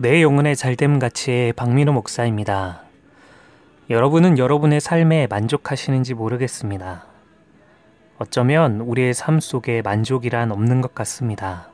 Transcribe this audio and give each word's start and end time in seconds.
내 0.00 0.22
영혼의 0.22 0.54
잘됨 0.54 1.00
가치의 1.00 1.54
박민호 1.54 1.92
목사입니다. 1.92 2.82
여러분은 3.90 4.38
여러분의 4.38 4.80
삶에 4.80 5.26
만족하시는지 5.26 6.14
모르겠습니다. 6.14 7.04
어쩌면 8.18 8.78
우리의 8.80 9.12
삶 9.12 9.40
속에 9.40 9.82
만족이란 9.82 10.52
없는 10.52 10.82
것 10.82 10.94
같습니다. 10.94 11.66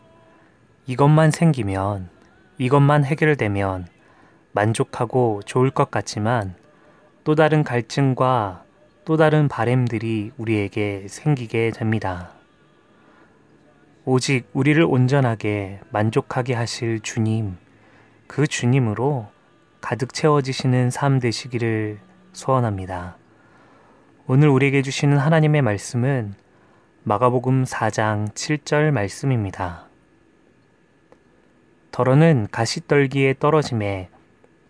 이것만 0.87 1.33
생기면, 1.33 2.09
이것만 2.57 3.05
해결되면 3.05 3.89
만족하고 4.53 5.43
좋을 5.45 5.69
것 5.69 5.91
같지만 5.91 6.55
또 7.25 7.35
다른 7.35 7.63
갈증과 7.63 8.65
또 9.05 9.19
다른 9.19 9.49
바램들이 9.49 10.31
우리에게 10.39 11.09
생기게 11.11 11.73
됩니다. 11.73 12.31
오직 14.07 14.49
우리를 14.55 14.83
온전하게 14.83 15.81
만족하게 15.91 16.55
하실 16.55 17.01
주님, 17.01 17.59
그 18.27 18.47
주님으로 18.47 19.29
가득 19.81 20.13
채워지시는 20.15 20.91
삶 20.91 21.21
되시기를 21.21 21.99
소원합니다. 22.33 23.17
오늘 24.27 24.49
우리에게 24.49 24.83
주시는 24.83 25.19
하나님의 25.19 25.63
말씀은 25.63 26.35
마가복음 27.03 27.65
4장 27.65 28.33
7절 28.33 28.91
말씀입니다. 28.91 29.87
덜어는 31.91 32.49
가시떨기에 32.51 33.35
떨어짐에 33.39 34.09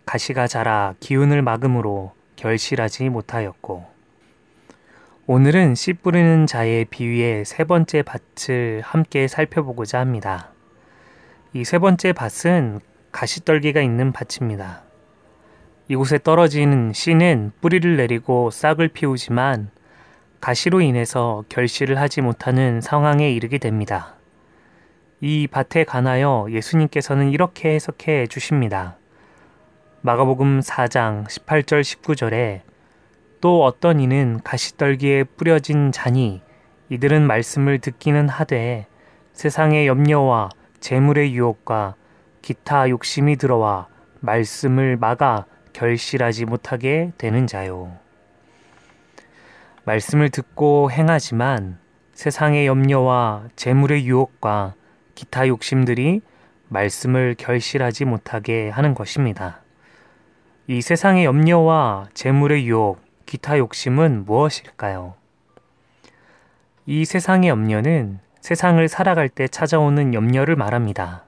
가시가 0.04 0.46
자라 0.46 0.94
기운을 1.00 1.42
막음으로 1.42 2.12
결실하지 2.36 3.08
못하였고 3.08 3.86
오늘은 5.26 5.74
씨 5.74 5.94
뿌리는 5.94 6.46
자의 6.46 6.84
비위의 6.84 7.46
세 7.46 7.64
번째 7.64 8.02
밭을 8.02 8.82
함께 8.84 9.26
살펴보고자 9.28 10.00
합니다. 10.00 10.50
이 11.54 11.62
세 11.64 11.78
번째 11.78 12.12
밭은 12.12 12.80
가시떨기가 13.14 13.80
있는 13.80 14.10
밭입니다. 14.12 14.82
이곳에 15.86 16.18
떨어지는 16.18 16.92
씨는 16.92 17.52
뿌리를 17.60 17.96
내리고 17.96 18.50
싹을 18.50 18.88
피우지만 18.88 19.70
가시로 20.40 20.80
인해서 20.80 21.44
결실을 21.48 22.00
하지 22.00 22.22
못하는 22.22 22.80
상황에 22.80 23.30
이르게 23.30 23.58
됩니다. 23.58 24.16
이 25.20 25.46
밭에 25.46 25.84
관하여 25.84 26.48
예수님께서는 26.50 27.30
이렇게 27.30 27.74
해석해 27.74 28.26
주십니다. 28.26 28.96
마가복음 30.00 30.58
4장 30.60 31.24
18절 31.28 31.82
19절에 31.82 32.62
또 33.40 33.64
어떤 33.64 34.00
이는 34.00 34.40
가시떨기에 34.42 35.24
뿌려진 35.36 35.92
자니 35.92 36.42
이들은 36.88 37.26
말씀을 37.28 37.78
듣기는 37.78 38.28
하되 38.28 38.86
세상의 39.34 39.86
염려와 39.86 40.50
재물의 40.80 41.32
유혹과 41.34 41.94
기타 42.44 42.90
욕심이 42.90 43.36
들어와 43.36 43.88
말씀을 44.20 44.98
막아 44.98 45.46
결실하지 45.72 46.44
못하게 46.44 47.10
되는 47.16 47.46
자요. 47.46 47.96
말씀을 49.84 50.28
듣고 50.28 50.90
행하지만 50.90 51.78
세상의 52.12 52.66
염려와 52.66 53.44
재물의 53.56 54.06
유혹과 54.06 54.74
기타 55.14 55.48
욕심들이 55.48 56.20
말씀을 56.68 57.34
결실하지 57.38 58.04
못하게 58.04 58.68
하는 58.68 58.92
것입니다. 58.92 59.62
이 60.66 60.82
세상의 60.82 61.24
염려와 61.24 62.08
재물의 62.12 62.66
유혹, 62.66 63.00
기타 63.24 63.56
욕심은 63.56 64.26
무엇일까요? 64.26 65.14
이 66.84 67.06
세상의 67.06 67.48
염려는 67.48 68.18
세상을 68.42 68.86
살아갈 68.86 69.30
때 69.30 69.48
찾아오는 69.48 70.12
염려를 70.12 70.56
말합니다. 70.56 71.24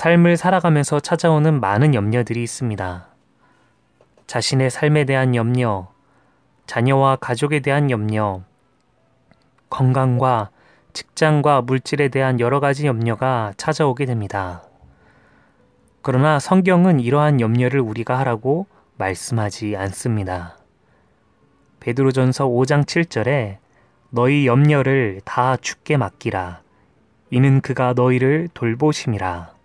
삶을 0.00 0.38
살아가면서 0.38 0.98
찾아오는 0.98 1.60
많은 1.60 1.94
염려들이 1.94 2.42
있습니다. 2.42 3.06
자신의 4.26 4.70
삶에 4.70 5.04
대한 5.04 5.34
염려, 5.34 5.92
자녀와 6.64 7.16
가족에 7.16 7.60
대한 7.60 7.90
염려, 7.90 8.40
건강과 9.68 10.48
직장과 10.94 11.60
물질에 11.60 12.08
대한 12.08 12.40
여러 12.40 12.60
가지 12.60 12.86
염려가 12.86 13.52
찾아오게 13.58 14.06
됩니다. 14.06 14.62
그러나 16.00 16.38
성경은 16.38 17.00
이러한 17.00 17.42
염려를 17.42 17.80
우리가 17.80 18.18
하라고 18.20 18.68
말씀하지 18.96 19.76
않습니다. 19.76 20.56
베드로전서 21.80 22.48
5장 22.48 22.86
7절에 22.86 23.58
너희 24.08 24.46
염려를 24.46 25.20
다 25.26 25.58
죽게 25.58 25.98
맡기라. 25.98 26.62
이는 27.28 27.60
그가 27.60 27.92
너희를 27.92 28.48
돌보심이라. 28.54 29.59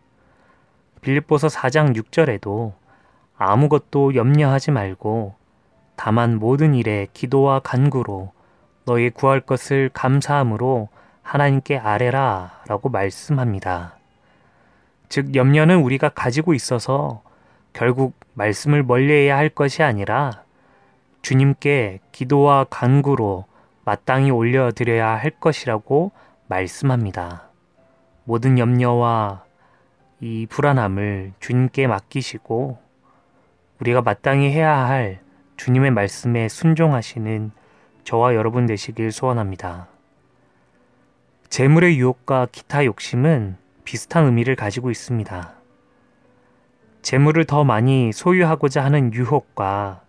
빌립보서 1.06 1.48
4장 1.48 1.96
6절에도 1.96 2.74
아무것도 3.38 4.16
염려하지 4.16 4.72
말고 4.72 5.36
다만 5.96 6.40
모든 6.40 6.74
일에 6.74 7.06
기도와 7.14 7.60
간구로 7.60 8.32
너희 8.86 9.12
구할 9.12 9.40
것을 9.40 9.92
감사함으로 9.94 10.90
하나님께 11.22 11.78
아뢰라 11.78 12.62
라고 12.68 12.90
말씀합니다. 12.90 13.98
즉, 15.08 15.36
염려는 15.36 15.78
우리가 15.84 16.10
가지고 16.10 16.56
있어서 16.56 17.22
결국 17.72 18.16
말씀을 18.34 18.82
멀리해야 18.84 19.38
할 19.38 19.50
것이 19.50 19.84
아니라 19.84 20.44
주님께 21.22 22.00
기도와 22.12 22.66
간구로 22.70 23.46
마땅히 23.84 24.32
올려드려야 24.32 25.10
할 25.10 25.32
것이라고 25.32 26.12
말씀합니다. 26.48 27.50
모든 28.24 28.58
염려와 28.58 29.46
이 30.26 30.48
불안함을 30.48 31.34
주님께 31.40 31.86
맡기시고 31.86 32.80
우리가 33.80 34.02
마땅히 34.02 34.50
해야 34.50 34.76
할 34.76 35.20
주님의 35.56 35.92
말씀에 35.92 36.50
순종하시는 36.50 37.52
저와 38.04 38.34
여러분 38.34 38.66
되시길 38.66 39.12
소원합니다. 39.12 39.88
재물의 41.50 42.00
유혹과 42.00 42.48
기타 42.52 42.86
욕심은 42.86 43.58
비슷한 43.84 44.26
의미를 44.26 44.56
가지고 44.56 44.90
있습니다. 44.90 45.54
재물을 47.04 47.46
더 47.46 47.64
많이 47.64 48.12
소유하고자 48.12 48.84
하는 48.84 49.14
유혹과 49.14 50.02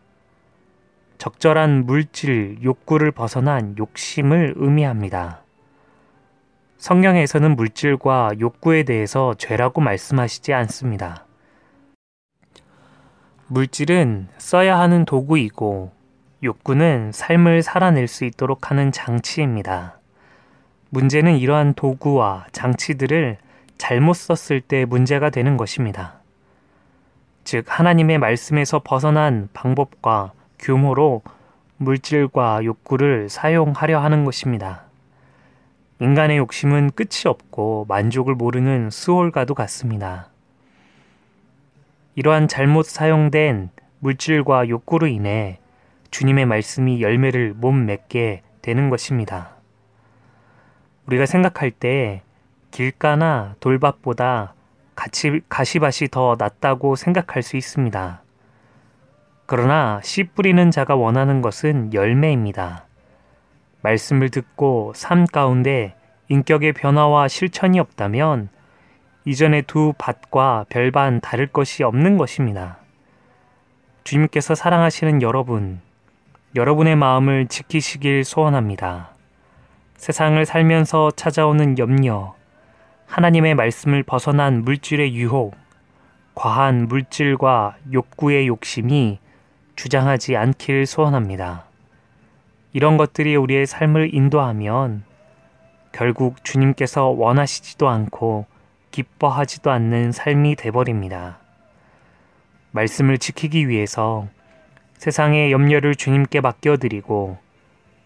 적절한 1.18 1.84
물질, 1.84 2.56
욕구를 2.62 3.10
벗어난 3.10 3.76
욕심을 3.76 4.54
의미합니다. 4.56 5.45
성경에서는 6.78 7.56
물질과 7.56 8.32
욕구에 8.38 8.82
대해서 8.82 9.34
죄라고 9.38 9.80
말씀하시지 9.80 10.52
않습니다. 10.52 11.24
물질은 13.48 14.28
써야 14.38 14.78
하는 14.78 15.04
도구이고 15.04 15.92
욕구는 16.42 17.12
삶을 17.12 17.62
살아낼 17.62 18.08
수 18.08 18.24
있도록 18.24 18.70
하는 18.70 18.92
장치입니다. 18.92 19.98
문제는 20.90 21.38
이러한 21.38 21.74
도구와 21.74 22.46
장치들을 22.52 23.38
잘못 23.78 24.14
썼을 24.14 24.60
때 24.60 24.84
문제가 24.84 25.30
되는 25.30 25.56
것입니다. 25.56 26.20
즉, 27.44 27.64
하나님의 27.68 28.18
말씀에서 28.18 28.80
벗어난 28.82 29.48
방법과 29.52 30.32
규모로 30.58 31.22
물질과 31.76 32.64
욕구를 32.64 33.28
사용하려 33.28 34.00
하는 34.00 34.24
것입니다. 34.24 34.85
인간의 35.98 36.36
욕심은 36.36 36.90
끝이 36.90 37.22
없고 37.24 37.86
만족을 37.88 38.34
모르는 38.34 38.90
수월과도 38.90 39.54
같습니다. 39.54 40.28
이러한 42.14 42.48
잘못 42.48 42.84
사용된 42.86 43.70
물질과 44.00 44.68
욕구로 44.68 45.06
인해 45.06 45.58
주님의 46.10 46.46
말씀이 46.46 47.02
열매를 47.02 47.54
못 47.54 47.72
맺게 47.72 48.42
되는 48.62 48.90
것입니다. 48.90 49.56
우리가 51.06 51.26
생각할 51.26 51.70
때 51.70 52.22
길가나 52.70 53.54
돌밭보다 53.60 54.54
가치, 54.94 55.40
가시밭이 55.48 56.08
더 56.10 56.36
낫다고 56.38 56.96
생각할 56.96 57.42
수 57.42 57.56
있습니다. 57.56 58.22
그러나 59.46 60.00
씨 60.02 60.24
뿌리는 60.24 60.70
자가 60.70 60.96
원하는 60.96 61.42
것은 61.42 61.94
열매입니다. 61.94 62.85
말씀을 63.86 64.30
듣고 64.30 64.92
삶 64.96 65.26
가운데 65.26 65.94
인격의 66.28 66.72
변화와 66.72 67.28
실천이 67.28 67.78
없다면 67.78 68.48
이전의 69.24 69.62
두 69.62 69.92
밭과 69.96 70.66
별반 70.68 71.20
다를 71.20 71.46
것이 71.46 71.84
없는 71.84 72.16
것입니다. 72.16 72.78
주님께서 74.02 74.54
사랑하시는 74.54 75.22
여러분, 75.22 75.80
여러분의 76.56 76.96
마음을 76.96 77.46
지키시길 77.46 78.24
소원합니다. 78.24 79.10
세상을 79.96 80.44
살면서 80.44 81.12
찾아오는 81.12 81.78
염려, 81.78 82.34
하나님의 83.06 83.54
말씀을 83.54 84.02
벗어난 84.02 84.64
물질의 84.64 85.14
유혹, 85.14 85.54
과한 86.34 86.88
물질과 86.88 87.76
욕구의 87.92 88.48
욕심이 88.48 89.18
주장하지 89.76 90.36
않길 90.36 90.86
소원합니다. 90.86 91.65
이런 92.76 92.98
것들이 92.98 93.36
우리의 93.36 93.64
삶을 93.64 94.14
인도하면 94.14 95.02
결국 95.92 96.44
주님께서 96.44 97.06
원하시지도 97.06 97.88
않고 97.88 98.44
기뻐하지도 98.90 99.70
않는 99.70 100.12
삶이 100.12 100.56
돼버립니다. 100.56 101.38
말씀을 102.72 103.16
지키기 103.16 103.70
위해서 103.70 104.28
세상의 104.98 105.52
염려를 105.52 105.94
주님께 105.94 106.42
맡겨드리고 106.42 107.38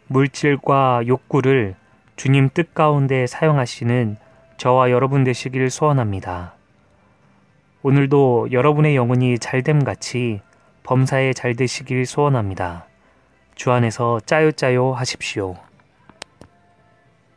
물질과 0.06 1.02
욕구를 1.08 1.75
주님 2.14 2.49
뜻 2.55 2.72
가운데 2.72 3.26
사용하시는 3.26 4.19
저와 4.56 4.93
여러분 4.93 5.25
되시길 5.25 5.69
소원합니다. 5.69 6.55
오늘도 7.82 8.52
여러분의 8.52 8.94
영혼이 8.94 9.40
잘됨 9.40 9.82
같이 9.82 10.43
범사에 10.84 11.32
잘 11.32 11.56
되시길 11.56 12.06
소원합니다. 12.06 12.90
주 13.61 13.71
안에서 13.73 14.21
짜요짜요 14.25 14.95
하십시오. 14.95 15.55